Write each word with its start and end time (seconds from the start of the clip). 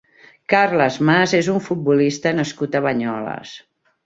Carles 0.53 0.97
Mas 1.09 1.35
és 1.41 1.49
un 1.57 1.59
futbolista 1.67 2.35
nascut 2.39 2.79
a 2.79 2.83
Banyoles. 2.89 3.55